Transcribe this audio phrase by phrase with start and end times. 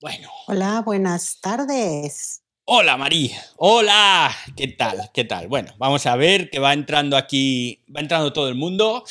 [0.00, 0.30] Bueno.
[0.46, 2.44] Hola, buenas tardes.
[2.64, 3.32] Hola, Marí.
[3.56, 4.32] Hola.
[4.56, 5.10] ¿Qué tal?
[5.12, 5.48] ¿Qué tal?
[5.48, 9.02] Bueno, vamos a ver que va entrando aquí, va entrando todo el mundo.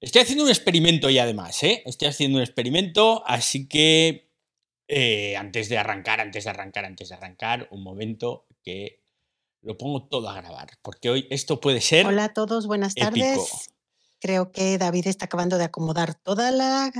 [0.00, 1.84] Estoy haciendo un experimento y además, ¿eh?
[1.86, 4.28] Estoy haciendo un experimento, así que
[4.88, 9.04] eh, antes de arrancar, antes de arrancar, antes de arrancar, un momento que
[9.62, 12.06] lo pongo todo a grabar, porque hoy esto puede ser.
[12.06, 13.70] Hola a todos, buenas tardes.
[14.24, 16.90] Creo que David está acabando de acomodar toda la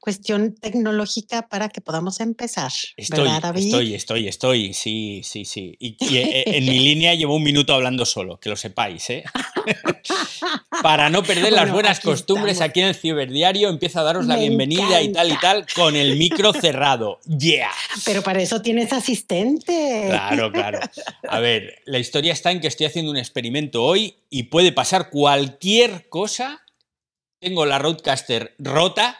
[0.00, 2.70] cuestión tecnológica para que podamos empezar.
[2.98, 5.74] Estoy, estoy, estoy, estoy, sí, sí, sí.
[5.78, 9.24] Y, eh, en mi línea llevo un minuto hablando solo, que lo sepáis, ¿eh?
[10.82, 15.00] para no perder las buenas costumbres aquí en el Ciberdiario, empiezo a daros la bienvenida
[15.00, 17.18] y tal y tal con el micro cerrado.
[17.24, 17.70] ¡Yeah!
[18.04, 20.04] Pero para eso tienes asistente.
[20.08, 20.80] Claro, claro.
[21.26, 25.08] A ver, la historia está en que estoy haciendo un experimento hoy y puede pasar
[25.08, 26.60] cualquier cosa
[27.44, 29.18] tengo la Roadcaster rota.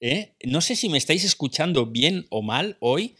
[0.00, 0.34] ¿eh?
[0.44, 3.16] No sé si me estáis escuchando bien o mal hoy,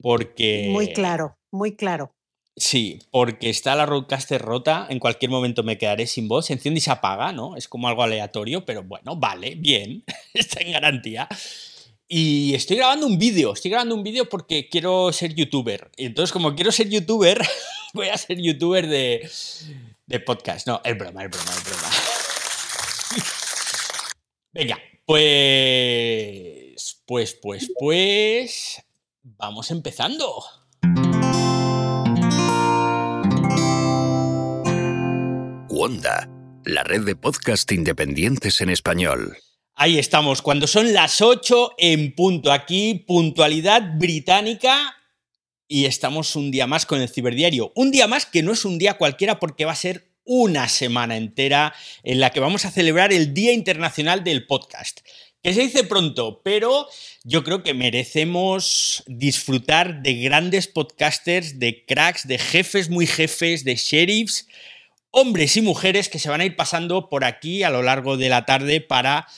[0.00, 0.68] porque...
[0.72, 2.10] Muy claro, muy claro.
[2.56, 6.78] Sí, porque está la Roadcaster rota, en cualquier momento me quedaré sin voz, se enciende
[6.78, 7.56] y se apaga, ¿no?
[7.56, 11.28] Es como algo aleatorio, pero bueno, vale, bien, está en garantía.
[12.08, 15.90] Y estoy grabando un vídeo, estoy grabando un vídeo porque quiero ser youtuber.
[15.96, 17.42] Y entonces, como quiero ser youtuber,
[17.92, 19.28] voy a ser youtuber de,
[20.06, 20.66] de podcast.
[20.66, 21.73] No, es broma, es broma, es broma.
[24.52, 27.02] Venga, pues.
[27.06, 28.82] Pues, pues, pues.
[29.22, 30.44] Vamos empezando.
[35.68, 36.28] Wanda,
[36.64, 39.36] la red de podcast independientes en español.
[39.74, 42.52] Ahí estamos, cuando son las 8 en punto.
[42.52, 44.96] Aquí, puntualidad británica.
[45.66, 47.72] Y estamos un día más con el Ciberdiario.
[47.74, 51.16] Un día más que no es un día cualquiera porque va a ser una semana
[51.16, 55.00] entera en la que vamos a celebrar el Día Internacional del Podcast.
[55.42, 56.88] Que se dice pronto, pero
[57.22, 63.76] yo creo que merecemos disfrutar de grandes podcasters, de cracks, de jefes muy jefes, de
[63.76, 64.48] sheriffs,
[65.10, 68.30] hombres y mujeres que se van a ir pasando por aquí a lo largo de
[68.30, 69.28] la tarde para,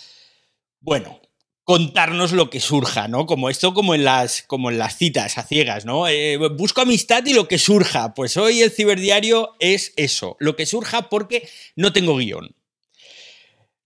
[0.80, 1.20] bueno,
[1.66, 3.26] contarnos lo que surja, ¿no?
[3.26, 6.06] Como esto, como en las, como en las citas a ciegas, ¿no?
[6.06, 8.14] Eh, busco amistad y lo que surja.
[8.14, 12.54] Pues hoy el ciberdiario es eso, lo que surja porque no tengo guion.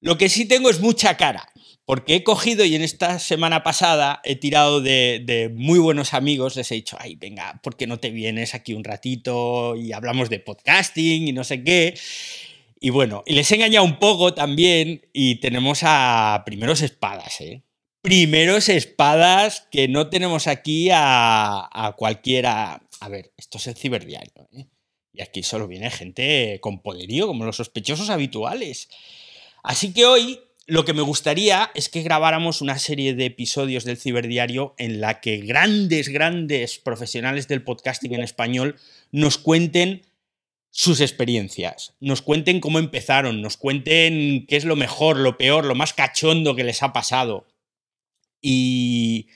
[0.02, 1.50] Lo que sí tengo es mucha cara,
[1.86, 6.70] porque he cogido y en esta semana pasada he tirado de, muy buenos amigos, les
[6.72, 10.40] he dicho, ay, venga, ¿por qué no te vienes aquí un ratito y hablamos de
[10.40, 11.98] podcasting y no sé qué?
[12.78, 17.62] Y bueno, y les he engañado un poco también y tenemos a primeros espadas, ¿eh?
[18.02, 22.82] Primeros espadas que no tenemos aquí a, cualquiera.
[23.00, 24.48] A ver, esto es el ciberdiario.
[24.52, 24.66] ¿eh?
[25.12, 28.88] Y aquí solo viene gente con poderío, como los sospechosos habituales.
[29.62, 33.96] Así que hoy lo que me gustaría es que grabáramos una serie de episodios del
[33.96, 38.76] ciberdiario en la que grandes, grandes profesionales del podcasting en español
[39.10, 40.02] nos cuenten
[40.70, 45.74] sus experiencias, nos cuenten cómo empezaron, nos cuenten qué es lo mejor, lo peor, lo
[45.74, 47.46] más cachondo que les ha pasado.
[48.40, 49.28] Y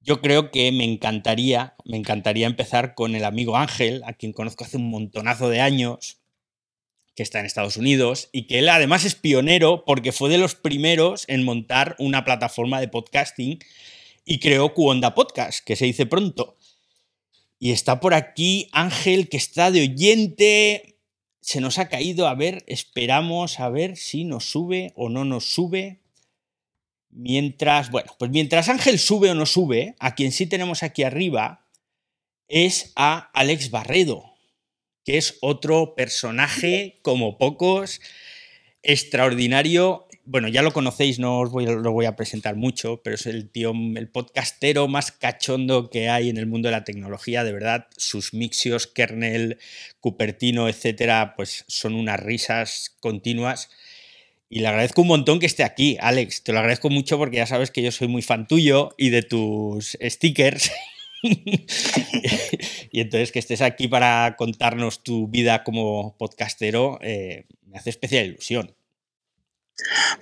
[0.00, 4.64] yo creo que me encantaría, me encantaría empezar con el amigo Ángel, a quien conozco
[4.64, 6.18] hace un montonazo de años,
[7.14, 10.54] que está en Estados Unidos, y que él además es pionero porque fue de los
[10.54, 13.60] primeros en montar una plataforma de podcasting
[14.24, 16.58] y creó Cuonda Podcast, que se dice pronto.
[17.58, 20.98] Y está por aquí Ángel, que está de oyente.
[21.40, 25.46] Se nos ha caído, a ver, esperamos a ver si nos sube o no nos
[25.46, 26.03] sube.
[27.16, 31.68] Mientras, bueno, pues mientras Ángel sube o no sube, a quien sí tenemos aquí arriba
[32.48, 34.34] es a Alex Barredo,
[35.04, 38.00] que es otro personaje como pocos,
[38.82, 40.08] extraordinario.
[40.24, 43.48] Bueno, ya lo conocéis, no os voy, lo voy a presentar mucho, pero es el
[43.48, 47.86] tío, el podcastero más cachondo que hay en el mundo de la tecnología, de verdad.
[47.96, 49.58] Sus mixios, kernel,
[50.00, 53.70] Cupertino, etcétera, pues son unas risas continuas.
[54.54, 56.44] Y le agradezco un montón que esté aquí, Alex.
[56.44, 59.22] Te lo agradezco mucho porque ya sabes que yo soy muy fan tuyo y de
[59.22, 60.70] tus stickers.
[61.24, 68.26] y entonces que estés aquí para contarnos tu vida como podcastero eh, me hace especial
[68.26, 68.76] ilusión.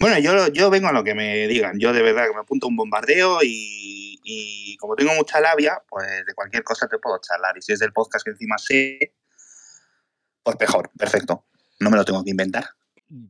[0.00, 1.78] Bueno, yo, yo vengo a lo que me digan.
[1.78, 5.82] Yo de verdad que me apunto a un bombardeo y, y, como tengo mucha labia,
[5.90, 7.58] pues de cualquier cosa te puedo charlar.
[7.58, 9.12] Y si es del podcast que encima sé,
[10.42, 11.44] pues mejor, perfecto.
[11.80, 12.64] No me lo tengo que inventar.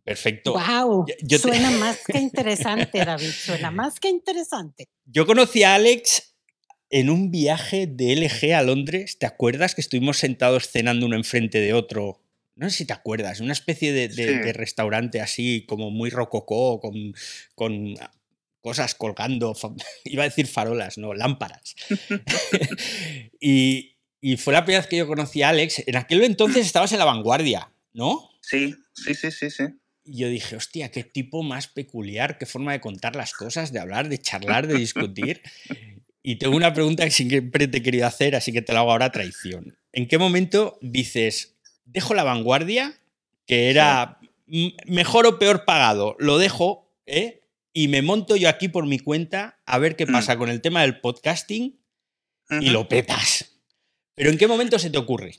[0.04, 0.52] Perfecto.
[0.52, 1.06] ¡Wow!
[1.40, 3.30] suena más que interesante, David.
[3.30, 4.88] Suena más que interesante.
[5.04, 6.36] Yo conocí a Alex
[6.90, 9.18] en un viaje de LG a Londres.
[9.18, 12.20] ¿Te acuerdas que estuvimos sentados cenando uno enfrente de otro?
[12.54, 17.14] No sé si te acuerdas, una especie de, restaurante así como muy rococó, con,
[17.54, 17.94] con
[18.60, 19.56] cosas colgando,
[20.04, 21.74] iba a decir farolas, no, lámparas.
[23.40, 25.82] y, y fue la primera vez que yo conocí a Alex.
[25.86, 28.30] En aquel entonces estabas en la vanguardia, ¿no?
[28.40, 29.64] Sí, sí, sí, sí, sí.
[30.04, 33.78] Y yo dije, hostia, qué tipo más peculiar, qué forma de contar las cosas, de
[33.78, 35.42] hablar, de charlar, de discutir.
[36.24, 38.92] Y tengo una pregunta que siempre te he querido hacer, así que te la hago
[38.92, 39.76] ahora a traición.
[39.92, 42.96] ¿En qué momento dices, dejo la vanguardia,
[43.44, 44.20] que era
[44.86, 47.40] mejor o peor pagado, lo dejo, ¿eh?
[47.72, 50.12] Y me monto yo aquí por mi cuenta a ver qué mm.
[50.12, 51.80] pasa con el tema del podcasting
[52.60, 53.60] y lo petas.
[54.14, 55.34] Pero ¿en qué momento se te ocurre?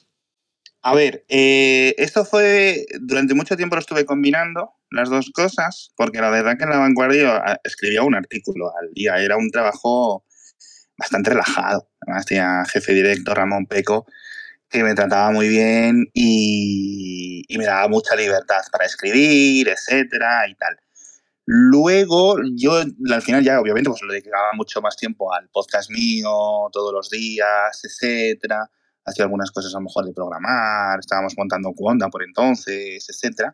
[0.86, 6.20] A ver, eh, esto fue, durante mucho tiempo lo estuve combinando, las dos cosas, porque
[6.20, 10.26] la verdad que en la vanguardia ah, escribía un artículo al día, era un trabajo
[10.98, 11.90] bastante relajado.
[12.02, 14.06] Además tenía jefe directo Ramón Peco,
[14.70, 20.76] que me trataba muy bien y, me daba mucha libertad para escribir, etcétera y tal.
[21.46, 22.74] Luego, yo
[23.10, 26.30] al final ya obviamente pues le dedicaba mucho más tiempo al podcast mío,
[26.74, 28.70] todos los días, etcétera
[29.06, 33.52] hacía algunas cosas a lo mejor de programar, estábamos montando Cuonda por entonces, etc.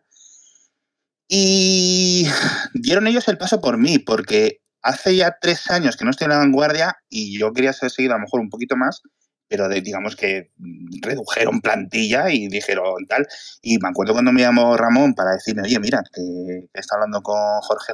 [1.28, 2.26] Y
[2.74, 6.30] dieron ellos el paso por mí, porque hace ya tres años que no estoy en
[6.30, 9.02] la vanguardia y yo quería ser seguido a lo mejor un poquito más,
[9.50, 10.52] pero digamos que
[11.02, 13.26] redujeron plantilla y dijeron tal.
[13.60, 17.36] Y me acuerdo cuando me llamó Ramón para decirme, oye, mira, que, está hablando con
[17.62, 17.92] Jorge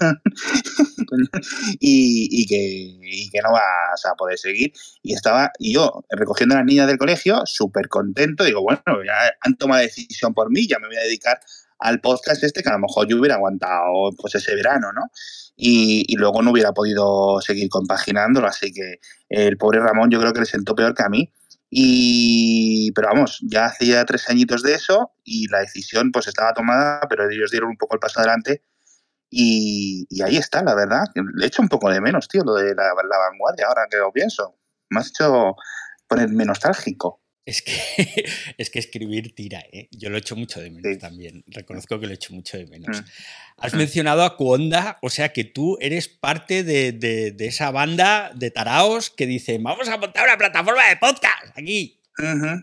[1.78, 4.72] y, que, que, no vas a poder seguir.
[5.00, 8.42] Y estaba y yo recogiendo a las niñas del colegio, súper contento.
[8.42, 11.38] Digo, bueno, ya han tomado decisión por mí, ya me voy a dedicar
[11.78, 15.10] al podcast este que a lo mejor yo hubiera aguantado pues ese verano, ¿no?
[15.56, 20.40] Y, luego no hubiera podido seguir compaginándolo, así que el pobre Ramón yo creo que
[20.40, 21.32] le sentó peor que a mí.
[21.70, 27.00] Y, pero vamos, ya hacía tres añitos de eso y la decisión pues estaba tomada,
[27.08, 28.62] pero ellos dieron un poco el paso adelante
[29.30, 31.04] y, ahí está, la verdad.
[31.34, 34.56] Le echo un poco de menos, tío, lo de la, vanguardia, ahora que lo pienso.
[34.90, 35.56] Me has hecho
[36.08, 37.20] ponerme nostálgico.
[37.46, 37.72] Es que,
[38.58, 39.88] es que escribir tira, ¿eh?
[39.92, 41.44] Yo lo echo mucho de menos también.
[41.46, 43.00] Reconozco que lo echo mucho de menos.
[43.00, 43.04] Mm.
[43.58, 43.78] Has mm.
[43.78, 49.26] mencionado a Cuonda, o sea que tú eres parte de, esa banda de taraos que
[49.26, 52.00] dicen, vamos a montar una plataforma de podcast aquí,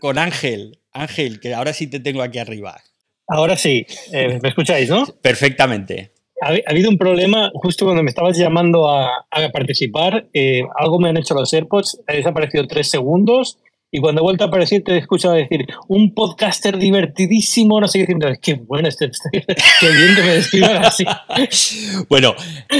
[0.00, 0.78] con Ángel.
[0.92, 2.80] Ángel, que ahora sí te tengo aquí arriba.
[3.26, 5.06] Ahora sí, eh, ¿me escucháis, no?
[5.22, 6.12] Perfectamente
[6.44, 10.26] ha, habido un problema justo cuando me estabas llamando a, participar.
[10.32, 13.58] Eh, algo me han hecho los AirPods, ha desaparecido tres segundos
[13.94, 18.04] y cuando he vuelto a aparecer te he escuchado decir un podcaster divertidísimo, no sé
[18.04, 21.04] qué decir, qué bueno este, qué bien que me describan así.
[22.08, 22.34] bueno.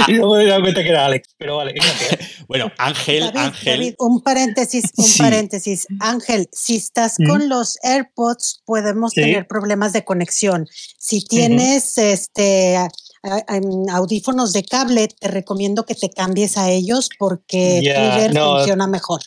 [0.08, 1.74] Y luego me dado cuenta que era Alex, pero vale.
[2.48, 3.94] bueno, Ángel, Ángel.
[4.00, 5.86] un paréntesis, un paréntesis.
[6.00, 10.66] Ángel, si estás con los AirPods podemos tener problemas de conexión.
[10.98, 12.76] Si tienes este
[13.92, 19.20] audífonos de cable, te recomiendo que te cambies a ellos porque yeah, funciona mejor.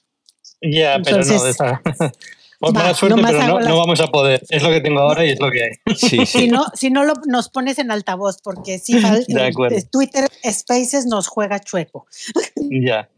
[0.62, 1.82] Ya, pero no, esa.
[2.96, 4.42] suerte, pero no, vamos a poder.
[4.50, 5.72] Es lo que tengo ahora y es lo que hay.
[6.26, 9.00] Si no, si no lo, nos pones en altavoz, porque si
[9.92, 12.08] Twitter Spaces nos juega chueco.
[12.56, 13.10] Ya.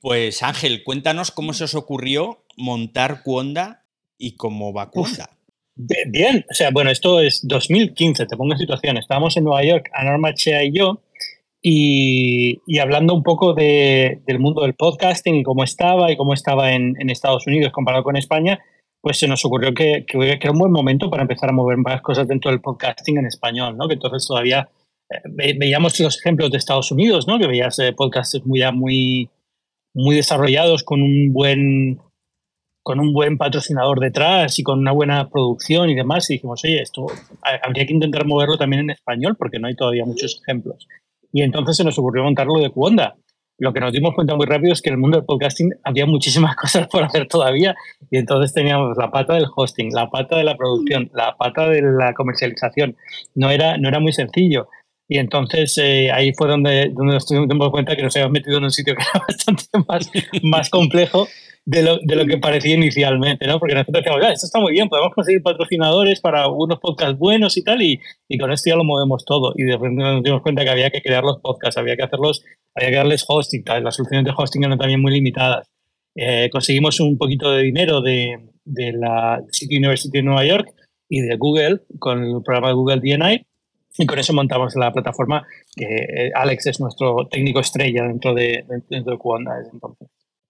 [0.00, 3.84] Pues Ángel, cuéntanos cómo se os ocurrió montar Cuonda
[4.18, 5.30] y cómo va Cuonda.
[5.76, 8.96] Bien, o sea, bueno, esto es 2015, te pongo en situación.
[8.96, 11.02] Estábamos en Nueva York, Anorma Chea y yo,
[11.68, 16.94] y, hablando un poco del mundo del podcasting y cómo estaba y cómo estaba en,
[17.10, 18.60] Estados Unidos comparado con España,
[19.00, 22.02] pues se nos ocurrió que, que, era un buen momento para empezar a mover más
[22.02, 23.88] cosas dentro del podcasting en español, ¿no?
[23.88, 24.68] Que entonces todavía
[25.10, 27.36] eh, veíamos los ejemplos de Estados Unidos, ¿no?
[27.36, 29.28] Que veías eh, podcasts muy, muy,
[29.92, 31.98] muy desarrollados con un buen
[32.84, 36.80] con un buen patrocinador detrás y con una buena producción y demás, y dijimos, oye,
[36.80, 37.06] esto
[37.42, 40.86] habría que intentar moverlo también en español porque no hay todavía muchos ejemplos.
[41.36, 43.14] Y entonces se nos ocurrió montarlo de Cuonda.
[43.58, 46.06] Lo que nos dimos cuenta muy rápido es que en el mundo del podcasting había
[46.06, 47.74] muchísimas cosas por hacer todavía
[48.10, 51.82] y entonces teníamos la pata del hosting, la pata de la producción, la pata de
[51.82, 52.96] la comercialización.
[53.34, 54.68] No era, no era muy sencillo.
[55.10, 58.64] Y entonces eh, ahí fue donde, donde nos dimos cuenta que nos habíamos metido en
[58.64, 60.10] un sitio que era bastante más,
[60.42, 61.28] más complejo
[61.66, 63.58] de lo, de lo que parecía inicialmente, ¿no?
[63.58, 67.56] Porque nosotros decíamos, ya, esto está muy bien, podemos conseguir patrocinadores para unos podcasts buenos
[67.56, 69.52] y tal, y, y, con esto ya lo movemos todo.
[69.56, 72.44] Y de repente nos dimos cuenta que había que crear los podcasts, había que hacerlos,
[72.72, 73.82] había que darles hosting, tal.
[73.82, 75.68] las soluciones de hosting eran también muy limitadas.
[76.14, 80.72] Eh, conseguimos un poquito de dinero de, de la City University de Nueva York
[81.08, 83.44] y de Google con el programa de Google DNI
[83.98, 88.64] y con eso montamos la plataforma que eh, Alex es nuestro técnico estrella dentro de,
[88.88, 90.08] dentro de Cuonda desde entonces.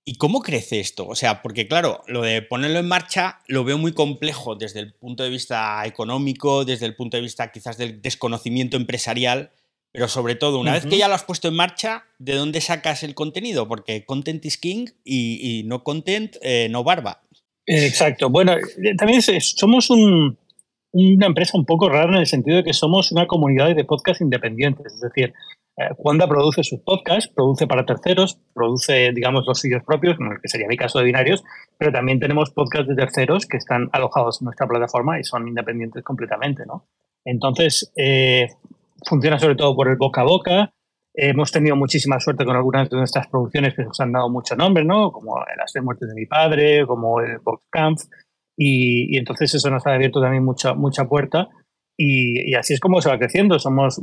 [0.09, 1.05] ¿Y cómo crece esto?
[1.09, 4.95] O sea, porque claro, lo de ponerlo en marcha lo veo muy complejo desde el
[4.95, 9.51] punto de vista económico, desde el punto de vista quizás del desconocimiento empresarial,
[9.91, 13.03] Pero sobre todo, una vez que ya lo has puesto en marcha, ¿de dónde sacas
[13.03, 13.67] el contenido?
[13.67, 17.23] Porque content is king y, no content, eh, no barba.
[17.67, 18.31] Exacto.
[18.31, 23.11] Bueno, eh, también somos una empresa un poco rara en el sentido de que somos
[23.11, 24.93] una comunidad de podcast independientes.
[24.93, 25.35] Es decir,
[25.79, 25.95] Eh,
[26.29, 30.99] produce sus podcasts, produce para terceros, produce, digamos, los suyos propios, que sería mi caso
[30.99, 31.45] de binarios,
[31.79, 36.03] pero también tenemos podcasts de terceros que están alojados en nuestra plataforma y son independientes
[36.03, 36.87] completamente, ¿no?
[37.25, 37.93] Entonces,
[39.05, 40.73] funciona sobre todo por el boca a boca.
[41.13, 44.85] hemos tenido muchísima suerte con algunas de nuestras producciones que nos han dado mucho nombre,
[44.85, 45.13] ¿no?
[45.13, 47.99] Como Las de muertes de mi padre, como el Boxcamp.
[48.57, 51.49] Y, y entonces eso nos ha abierto también mucha, mucha puerta.
[51.97, 53.59] Y, y, así es como se va creciendo.
[53.59, 53.99] Somos,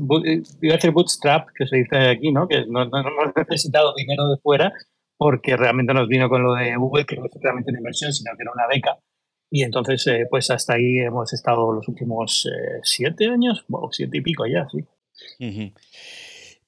[0.61, 2.47] iba a decir bootstrap, que se dice aquí, ¿no?
[2.47, 4.73] Que no, no, hemos necesitado dinero de fuera
[5.17, 8.31] porque realmente nos vino con lo de Google, que no es realmente una inversión, sino
[8.35, 8.97] que era una beca.
[9.49, 14.17] Y entonces, eh, pues hasta ahí hemos estado los últimos eh, siete años, o siete
[14.17, 14.83] y pico ya, sí.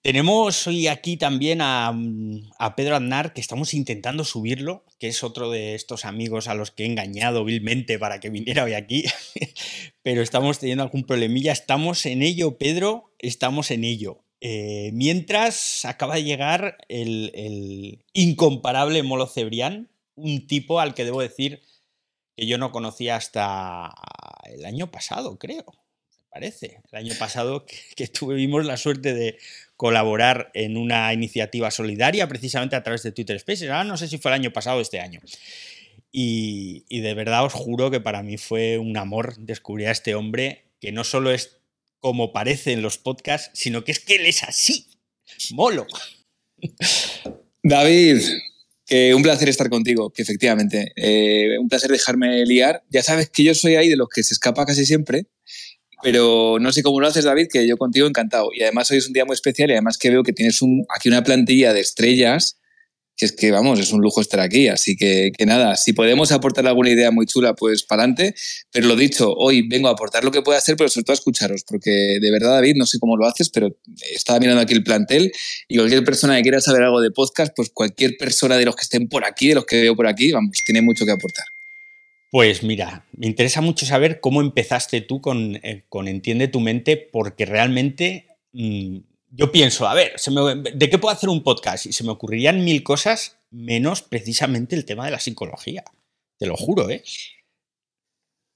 [0.05, 1.91] Tenemos hoy aquí también a,
[2.59, 6.69] a, Pedro Aznar, que estamos intentando subirlo, que es otro de estos amigos a los
[6.69, 9.05] que he engañado vilmente para que viniera hoy aquí,
[10.03, 11.51] pero estamos teniendo algún problemilla.
[11.51, 14.19] Estamos en ello, Pedro, estamos en ello.
[14.41, 21.19] Eh, mientras acaba de llegar el, el incomparable Molo Cebrián, un tipo al que debo
[21.19, 21.63] decir
[22.37, 23.91] que yo no conocía hasta
[24.43, 25.65] el año pasado, creo,
[26.35, 26.81] parece.
[26.91, 27.65] El año pasado
[27.95, 29.37] que, tuvimos la suerte de
[29.77, 33.69] colaborar en una iniciativa solidaria precisamente a través de Twitter Spaces.
[33.69, 35.21] Ahora no sé si fue el año pasado o este año.
[36.11, 40.65] Y, de verdad os juro que para mí fue un amor descubrir a este hombre
[40.81, 41.57] que no solo es
[41.99, 44.87] como parece en los podcasts, sino que es que él es así.
[45.51, 45.87] Molo.
[47.63, 48.21] David,
[49.15, 50.91] un placer estar contigo, que efectivamente.
[50.97, 52.83] Eh, un placer dejarme liar.
[52.89, 55.27] Ya sabes que yo soy ahí de los que se escapa casi siempre,
[56.05, 58.49] pero no sé cómo lo haces, David, que yo contigo encantado.
[58.53, 60.85] Y además hoy es un día muy especial y además que veo que tienes un,
[60.95, 62.59] aquí una plantilla de estrellas
[63.17, 64.67] que es que, vamos, es un lujo estar aquí.
[64.67, 68.35] Así que, que nada, si podemos aportar alguna idea muy chula, pues para adelante.
[68.71, 71.15] Pero lo dicho, hoy vengo a aportar lo que pueda hacer, pero sobre todo a
[71.15, 73.75] escucharos, porque de verdad, David, no sé cómo lo haces, pero
[74.13, 75.31] estaba mirando aquí el plantel
[75.67, 78.83] y cualquier persona que quiera saber algo de podcast, pues cualquier persona de los que
[78.83, 81.45] estén por aquí, de los que veo por aquí, vamos, tiene mucho que aportar.
[82.35, 87.45] Pues mira, me interesa mucho saber cómo empezaste tú con, eh, Entiende tu mente, porque
[87.45, 88.27] realmente...
[88.51, 88.97] Mm,
[89.31, 90.15] yo pienso, a ver,
[90.75, 91.85] ¿de qué puedo hacer un podcast?
[91.85, 95.85] Y se me ocurrirían mil cosas, menos precisamente el tema de la psicología.
[96.37, 97.03] Te lo juro, ¿eh?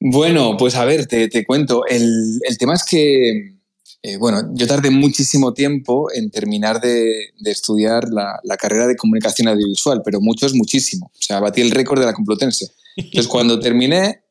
[0.01, 1.85] Bueno, pues a ver, te, cuento.
[1.87, 3.59] El, tema es que,
[4.01, 9.47] eh, bueno, yo tardé muchísimo tiempo en terminar de, estudiar la, la, carrera de comunicación
[9.47, 11.09] audiovisual, pero mucho es muchísimo.
[11.13, 12.73] O sea, batí el récord de la Complutense.
[12.95, 14.23] Entonces, cuando terminé,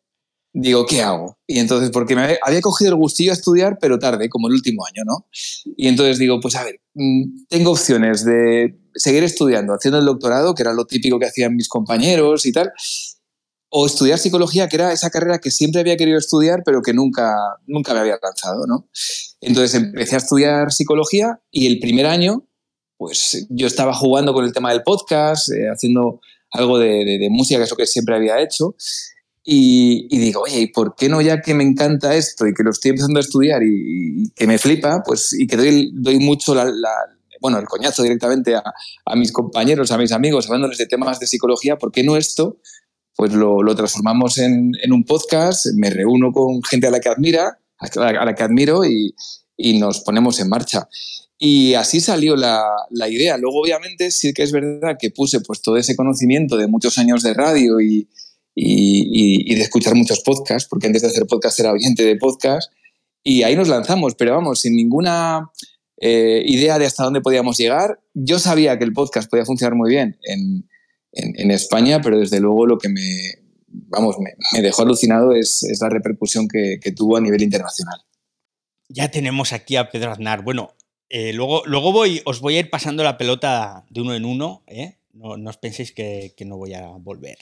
[0.53, 1.38] digo, ¿qué hago?
[1.47, 4.85] Y entonces, porque me había, cogido el gustillo a estudiar, pero tarde, como el último
[4.87, 5.27] año, ¿no?
[5.77, 10.55] Y entonces digo, pues a ver, mm, tengo opciones de seguir estudiando, haciendo el doctorado,
[10.55, 12.73] que era lo típico que hacían mis compañeros y tal,
[13.71, 17.37] o estudiar psicología, que era esa carrera que siempre había querido estudiar, pero que nunca,
[17.67, 18.88] nunca me había alcanzado, ¿no?
[19.41, 22.47] Entonces empecé a estudiar psicología y el primer año,
[22.97, 27.31] pues yo estaba jugando con el tema del podcast, eh, haciendo algo de, de, de
[27.31, 28.75] música, que es lo que siempre había hecho,
[29.50, 32.71] y, digo, oye, ¿y por qué no ya que me encanta esto y que lo
[32.71, 36.71] estoy empezando a estudiar y, que me flipa, pues y que doy, doy mucho la,
[37.40, 38.62] bueno, el coñazo directamente a,
[39.07, 42.59] a, mis compañeros, a mis amigos, hablándoles de temas de psicología, ¿por qué no esto?
[43.17, 47.09] Pues lo, lo transformamos en, en, un podcast, me reúno con gente a la que
[47.09, 49.14] admira, a la, que admiro y,
[49.57, 50.90] y, nos ponemos en marcha.
[51.38, 53.37] Y así salió la, la, idea.
[53.38, 57.23] Luego, obviamente, sí que es verdad que puse pues, todo ese conocimiento de muchos años
[57.23, 58.09] de radio y,
[58.57, 62.73] y, de escuchar muchos podcasts, porque antes de hacer podcast era oyente de podcast,
[63.23, 65.50] y ahí nos lanzamos, pero vamos, sin ninguna
[66.00, 68.00] eh, idea de hasta dónde podíamos llegar.
[68.14, 70.68] Yo sabía que el podcast podía funcionar muy bien en,
[71.12, 73.35] en, España, pero desde luego lo que me,
[73.66, 78.00] vamos, me, dejó alucinado es, es la repercusión que, que, tuvo a nivel internacional.
[78.88, 80.42] Ya tenemos aquí a Pedro Aznar.
[80.42, 80.75] Bueno,
[81.09, 84.62] eh, luego, luego voy, os voy a ir pasando la pelota de uno en uno.
[84.67, 84.99] ¿eh?
[85.12, 87.38] No, no, os penséis que, que no voy a volver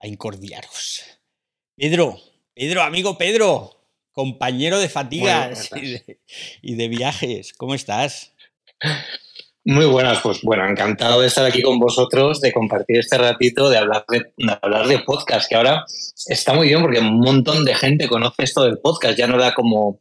[0.00, 1.02] a incordiaros.
[1.76, 2.18] Pedro,
[2.54, 3.82] Pedro, amigo Pedro,
[4.12, 5.70] compañero de fatigas
[6.62, 8.32] y de, viajes, ¿cómo estás?
[9.64, 13.78] Muy buenas, pues bueno, encantado de estar aquí con vosotros, de compartir este ratito, de
[13.78, 15.84] hablar de, hablar de podcast, que ahora
[16.26, 19.54] está muy bien porque un montón de gente conoce esto del podcast, ya no da
[19.54, 20.00] como,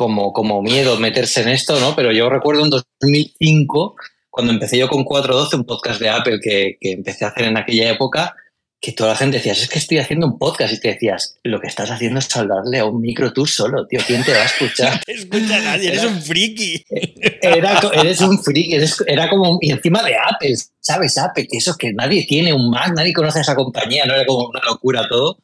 [0.00, 1.94] como, como miedo meterse en esto, ¿no?
[1.94, 3.96] Pero yo recuerdo en 2005,
[4.30, 7.58] cuando empecé yo con 412, un podcast de Apple que, que empecé a hacer en
[7.58, 8.34] aquella época,
[8.80, 11.60] que toda la gente decía, es que estoy haciendo un podcast y te decías, lo
[11.60, 14.46] que estás haciendo es hablarle a un micro tú solo, tío, ¿quién te va a
[14.46, 14.94] escuchar?
[14.94, 16.82] no te escucha nadie, eres un friki.
[17.42, 18.76] Era, eres un friki,
[19.06, 21.18] era como, y encima de Apple, ¿sabes?
[21.18, 24.24] Apple, que eso que nadie tiene un Mac, nadie conoce a esa compañía, no era
[24.24, 25.36] como una locura todo.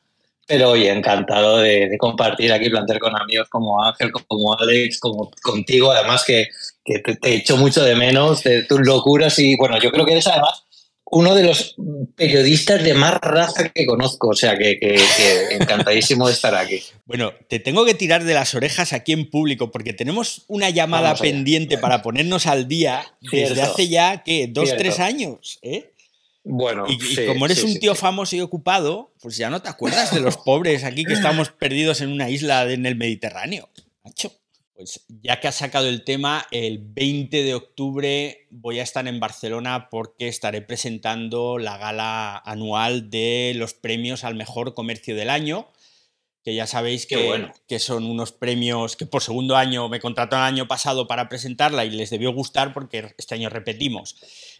[0.46, 5.90] Pero oye, encantado de, compartir aquí, plantear con amigos como Ángel, como Alex, como contigo,
[5.90, 6.46] además que,
[6.84, 10.12] que te, te echo mucho de menos de tus locuras y bueno, yo creo que
[10.12, 10.66] eres además
[11.08, 11.76] uno de los
[12.16, 14.78] periodistas de más raza que conozco, o sea que,
[15.52, 16.82] encantadísimo de estar aquí.
[17.04, 21.14] Bueno, te tengo que tirar de las orejas aquí en público porque tenemos una llamada
[21.14, 24.48] pendiente para ponernos al día desde hace ya, ¿qué?
[24.48, 25.92] Dos, tres años, ¿eh?
[26.48, 30.20] Bueno, y, como eres un tío famoso y ocupado, pues ya no te acuerdas de
[30.20, 33.68] los pobres aquí que estamos perdidos en una isla en el Mediterráneo,
[34.04, 34.32] macho.
[34.72, 39.18] Pues ya que has sacado el tema, el 20 de octubre voy a estar en
[39.18, 45.66] Barcelona porque estaré presentando la gala anual de los premios al mejor comercio del año,
[46.44, 50.54] que ya sabéis que, que son unos premios que por segundo año me contrataron el
[50.54, 54.14] año pasado para presentarla y les debió gustar porque este año repetimos.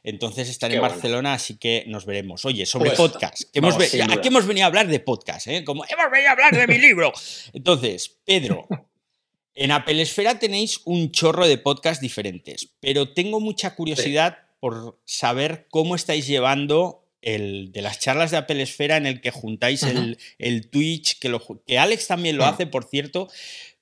[0.07, 2.45] Entonces estaré en Barcelona, así que nos veremos.
[2.45, 5.65] Oye, sobre pues, podcast, aquí hemos venido a hablar de podcast, ¿eh?
[5.65, 7.13] como hemos venido a hablar de mi libro.
[7.53, 8.69] Entonces, Pedro,
[9.57, 15.67] En Apple Esfera tenéis un chorro de podcasts diferentes, pero tengo mucha curiosidad por saber
[15.71, 20.71] cómo estáis llevando el de las charlas de Apple Esfera en el que juntáis el,
[20.71, 22.49] Twitch, que, lo, que Alex también lo mm.
[22.49, 23.29] hace, por cierto,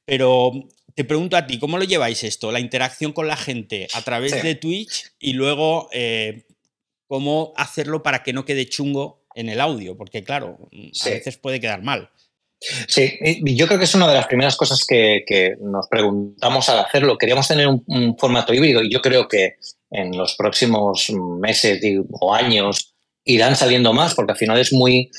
[0.07, 0.53] pero
[0.95, 2.53] te pregunto a ti, ¿cómo lo lleváis esto?
[2.53, 6.47] La interacción con la gente a través de Twitch y luego eh,
[7.07, 11.61] cómo hacerlo para que no quede chungo en el audio, porque claro, a veces puede
[11.61, 12.11] quedar mal.
[12.89, 17.19] Sí, yo creo que es una de las primeras cosas que, nos preguntamos al hacerlo.
[17.19, 19.57] Queríamos tener un, formato híbrido y yo creo que
[19.91, 21.11] en los próximos
[21.41, 25.11] meses o años irán saliendo más porque al final es muy,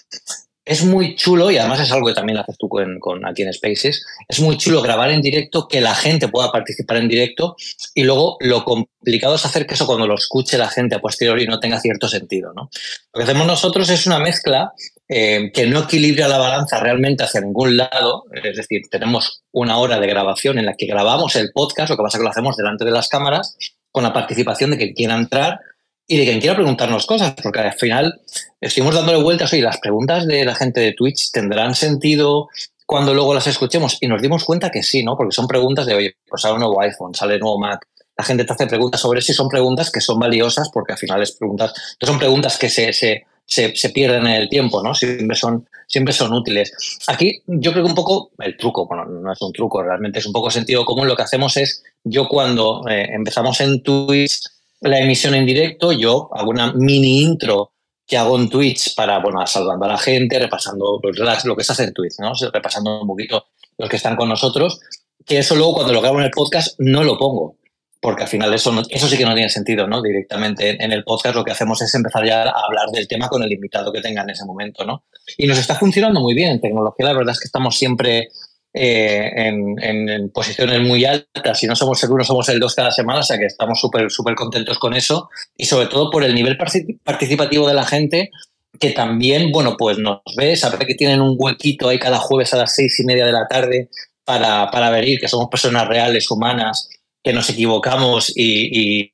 [0.66, 4.04] es muy chulo y además es algo que también haces tú con, aquí en Spaces.
[4.28, 7.56] Es muy chulo grabar en directo, que la gente pueda participar en directo
[7.94, 11.46] y luego lo complicado es hacer que eso cuando lo escuche la gente a posteriori
[11.46, 12.52] no tenga cierto sentido.
[12.54, 12.70] ¿no?
[13.14, 14.74] Lo que hacemos nosotros es una mezcla
[15.08, 18.24] eh, que no equilibra la balanza realmente hacia ningún lado.
[18.34, 22.04] Es decir, tenemos una hora de grabación en la que grabamos el podcast, lo que
[22.04, 23.56] pasa es que lo hacemos delante de las cámaras,
[23.92, 25.60] con la participación de quien quiera entrar
[26.08, 28.22] y de quien quiera preguntarnos cosas, porque al final
[28.62, 32.50] estuvimos dándole vueltas y las preguntas de la gente de Twitch tendrán sentido
[32.86, 35.18] cuando luego las escuchemos y nos dimos cuenta que sí, ¿no?
[35.18, 37.88] Porque son preguntas de, oye, pues sale un nuevo iPhone, sale un nuevo Mac.
[38.18, 41.22] La gente te hace preguntas sobre y son preguntas que son valiosas porque al final
[41.22, 44.94] es preguntas, son preguntas que se, se se, pierden en el tiempo, ¿no?
[44.94, 46.72] Siempre son, siempre son útiles.
[47.08, 50.26] Aquí yo creo que un poco el truco, bueno, no es un truco, realmente es
[50.26, 51.08] un poco sentido común.
[51.08, 54.42] Lo que hacemos es, yo cuando eh, empezamos en Twitch
[54.82, 57.72] la emisión en directo, yo hago una mini intro
[58.08, 61.72] que hago en Twitch para, bueno, saludando a la gente, repasando pues, lo que se
[61.72, 62.34] hace en Twitch, ¿no?
[62.54, 64.80] Repasando un poquito los que están con nosotros,
[65.26, 67.58] que eso luego cuando lo grabo en el podcast no lo pongo
[68.06, 70.00] porque al final eso, eso sí que no tiene sentido, ¿no?
[70.00, 73.42] Directamente en el podcast lo que hacemos es empezar ya a hablar del tema con
[73.42, 75.06] el invitado que tenga en ese momento, ¿no?
[75.38, 78.30] Y nos está funcionando muy bien en tecnología, la verdad es que estamos siempre
[78.76, 83.20] eh, en, posiciones muy altas, si no somos el uno, somos el dos cada semana,
[83.20, 86.58] o sea que estamos súper súper contentos con eso y sobre todo por el nivel
[87.04, 88.32] participativo de la gente
[88.80, 92.58] que también, bueno, pues nos ve, sabe que tienen un huequito ahí cada jueves a
[92.58, 93.90] las seis y media de la tarde
[94.26, 96.90] para, para venir, que somos personas reales, humanas,
[97.26, 99.12] que nos equivocamos y,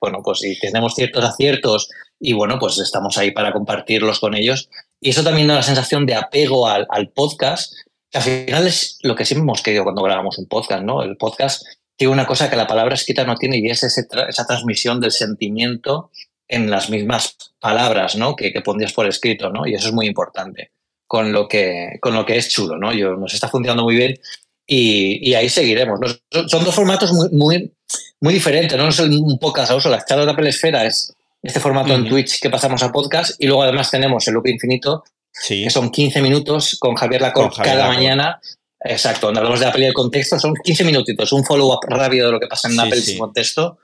[0.00, 4.70] bueno, pues si tenemos ciertos aciertos y bueno, pues estamos ahí para compartirlos con ellos.
[4.98, 9.14] Y eso también da la sensación de apego al, podcast, que al final es lo
[9.14, 11.02] que siempre hemos querido cuando grabamos un podcast, ¿no?
[11.02, 11.64] El podcast
[11.96, 16.10] tiene una cosa que la palabra escrita no tiene y es esa transmisión del sentimiento
[16.48, 18.36] en las mismas palabras, ¿no?
[18.36, 19.66] Que, que pondrías por escrito, ¿no?
[19.66, 20.72] Y eso es muy importante
[21.12, 22.90] con lo que, con lo que es chulo, ¿no?
[22.90, 24.18] Yo, nos está funcionando muy bien
[24.66, 26.00] y, ahí seguiremos.
[26.30, 27.72] Son dos formatos muy, muy,
[28.20, 29.90] muy diferentes, no es un podcast a uso.
[29.90, 33.46] La charla de Apple Esfera es este formato en Twitch que pasamos a podcast y
[33.46, 35.04] luego además tenemos el Loop Infinito,
[35.48, 38.40] que son 15 minutos con Javier Lacor cada mañana.
[38.84, 42.32] Exacto, donde hablamos de Apple y el contexto, son 15 minutitos, un follow-up rápido de
[42.32, 43.78] lo que pasa en Apple sin contexto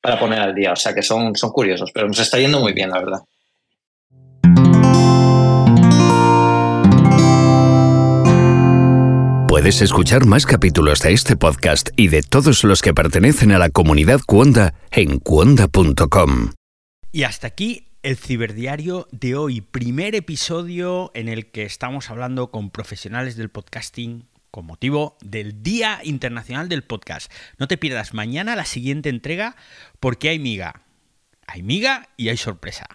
[0.00, 0.72] para poner al día.
[0.72, 3.20] O sea que son, son curiosos, pero nos está yendo muy bien, la verdad.
[9.46, 13.68] Puedes escuchar más capítulos de este podcast y de todos los que pertenecen a la
[13.68, 16.52] comunidad Cuonda en cuonda.com.
[17.12, 22.70] Y hasta aquí el ciberdiario de hoy, primer episodio en el que estamos hablando con
[22.70, 27.30] profesionales del podcasting con motivo del Día Internacional del Podcast.
[27.58, 29.54] No te pierdas mañana la siguiente entrega
[30.00, 30.82] porque hay miga.
[31.46, 32.86] Hay miga y hay sorpresa.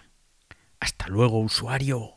[0.80, 2.15] Hasta luego, usuario.